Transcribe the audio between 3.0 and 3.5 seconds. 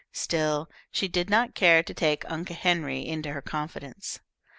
into her